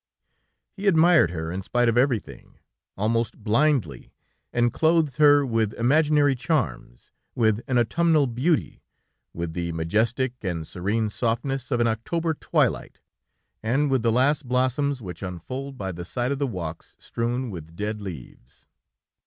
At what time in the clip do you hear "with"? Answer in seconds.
5.45-5.75, 7.35-7.61, 9.31-9.53, 13.91-14.01, 17.51-17.75